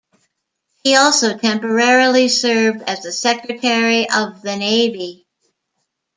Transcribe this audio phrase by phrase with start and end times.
[0.83, 5.27] He also temporarily served as the Secretary of the Navy.